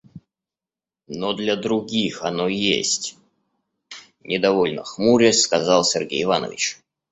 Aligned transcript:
Но 1.07 1.33
для 1.33 1.55
других 1.55 2.23
оно 2.23 2.47
есть,— 2.47 3.17
недовольно 4.23 4.83
хмурясь, 4.83 5.43
сказал 5.43 5.83
Сергей 5.83 6.23
Иванович. 6.23 6.79